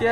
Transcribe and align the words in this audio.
في 0.00 0.08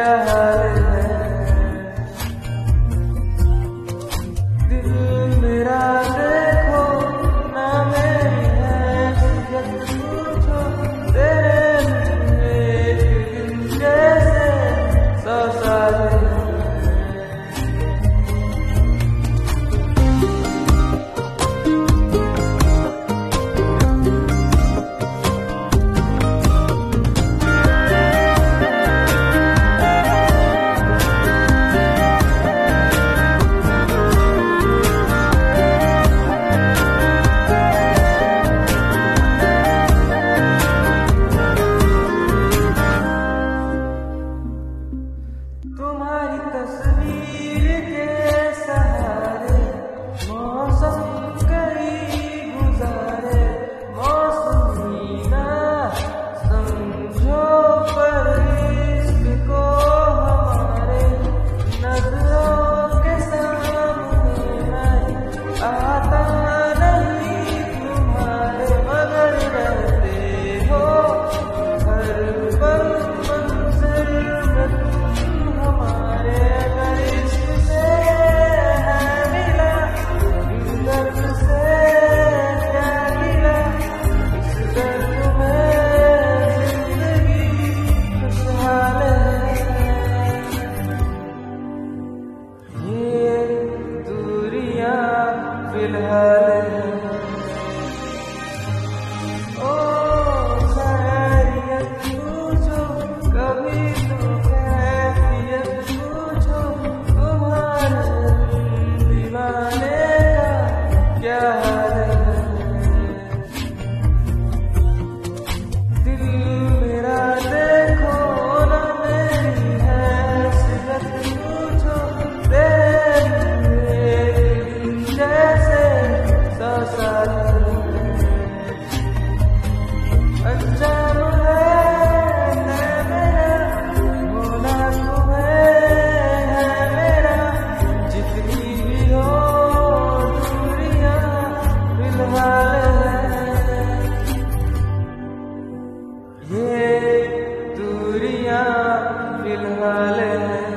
الدنيا 148.48 149.42
في 149.42 149.54
الهالين 149.54 150.67